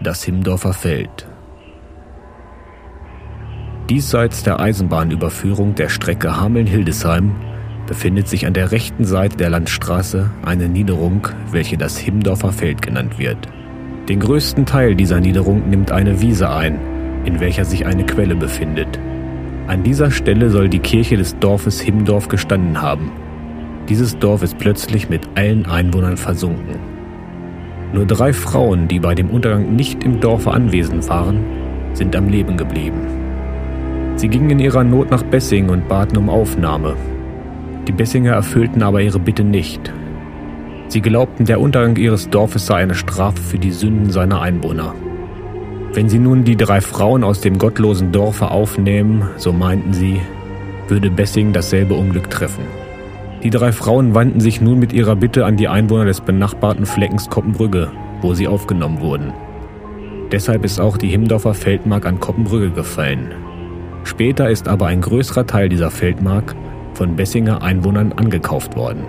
das 0.00 0.22
Himmendorfer 0.22 0.72
Feld. 0.72 1.26
Diesseits 3.90 4.44
der 4.44 4.60
Eisenbahnüberführung 4.60 5.74
der 5.74 5.88
Strecke 5.88 6.40
Hameln-Hildesheim 6.40 7.34
befindet 7.86 8.28
sich 8.28 8.46
an 8.46 8.52
der 8.52 8.70
rechten 8.70 9.04
Seite 9.04 9.36
der 9.36 9.50
Landstraße 9.50 10.30
eine 10.44 10.68
Niederung, 10.68 11.26
welche 11.50 11.78
das 11.78 11.98
Himmendorfer 11.98 12.52
Feld 12.52 12.82
genannt 12.82 13.18
wird. 13.18 13.38
Den 14.08 14.20
größten 14.20 14.66
Teil 14.66 14.94
dieser 14.94 15.20
Niederung 15.20 15.68
nimmt 15.68 15.90
eine 15.90 16.20
Wiese 16.20 16.50
ein, 16.50 16.78
in 17.24 17.40
welcher 17.40 17.64
sich 17.64 17.86
eine 17.86 18.06
Quelle 18.06 18.36
befindet. 18.36 19.00
An 19.66 19.82
dieser 19.82 20.10
Stelle 20.10 20.50
soll 20.50 20.68
die 20.68 20.78
Kirche 20.78 21.16
des 21.16 21.38
Dorfes 21.38 21.80
Himmendorf 21.80 22.28
gestanden 22.28 22.80
haben. 22.80 23.10
Dieses 23.88 24.18
Dorf 24.18 24.42
ist 24.42 24.58
plötzlich 24.58 25.08
mit 25.08 25.26
allen 25.34 25.66
Einwohnern 25.66 26.16
versunken. 26.16 26.97
Nur 27.92 28.04
drei 28.04 28.32
Frauen, 28.32 28.88
die 28.88 29.00
bei 29.00 29.14
dem 29.14 29.30
Untergang 29.30 29.74
nicht 29.74 30.04
im 30.04 30.20
Dorfe 30.20 30.50
anwesend 30.50 31.08
waren, 31.08 31.40
sind 31.94 32.14
am 32.14 32.28
Leben 32.28 32.56
geblieben. 32.56 33.00
Sie 34.16 34.28
gingen 34.28 34.50
in 34.50 34.58
ihrer 34.58 34.84
Not 34.84 35.10
nach 35.10 35.22
Bessing 35.22 35.68
und 35.68 35.88
baten 35.88 36.18
um 36.18 36.28
Aufnahme. 36.28 36.96
Die 37.86 37.92
Bessinger 37.92 38.32
erfüllten 38.32 38.82
aber 38.82 39.00
ihre 39.00 39.18
Bitte 39.18 39.44
nicht. 39.44 39.92
Sie 40.88 41.00
glaubten, 41.00 41.44
der 41.44 41.60
Untergang 41.60 41.96
ihres 41.96 42.28
Dorfes 42.28 42.66
sei 42.66 42.76
eine 42.76 42.94
Strafe 42.94 43.40
für 43.40 43.58
die 43.58 43.70
Sünden 43.70 44.10
seiner 44.10 44.40
Einwohner. 44.40 44.94
Wenn 45.92 46.08
sie 46.08 46.18
nun 46.18 46.44
die 46.44 46.56
drei 46.56 46.80
Frauen 46.80 47.24
aus 47.24 47.40
dem 47.40 47.58
gottlosen 47.58 48.12
Dorfe 48.12 48.50
aufnehmen, 48.50 49.28
so 49.36 49.52
meinten 49.52 49.92
sie, 49.92 50.20
würde 50.88 51.10
Bessing 51.10 51.52
dasselbe 51.52 51.94
Unglück 51.94 52.28
treffen. 52.30 52.64
Die 53.42 53.50
drei 53.50 53.70
Frauen 53.70 54.14
wandten 54.14 54.40
sich 54.40 54.60
nun 54.60 54.80
mit 54.80 54.92
ihrer 54.92 55.14
Bitte 55.14 55.46
an 55.46 55.56
die 55.56 55.68
Einwohner 55.68 56.06
des 56.06 56.20
benachbarten 56.20 56.86
Fleckens 56.86 57.30
Koppenbrügge, 57.30 57.90
wo 58.20 58.34
sie 58.34 58.48
aufgenommen 58.48 59.00
wurden. 59.00 59.32
Deshalb 60.32 60.64
ist 60.64 60.80
auch 60.80 60.96
die 60.96 61.08
Himmdorfer 61.08 61.54
Feldmark 61.54 62.04
an 62.04 62.18
Koppenbrügge 62.18 62.70
gefallen. 62.70 63.30
Später 64.02 64.50
ist 64.50 64.66
aber 64.66 64.86
ein 64.86 65.00
größerer 65.00 65.46
Teil 65.46 65.68
dieser 65.68 65.90
Feldmark 65.90 66.56
von 66.94 67.14
Bessinger 67.14 67.62
Einwohnern 67.62 68.12
angekauft 68.12 68.76
worden. 68.76 69.04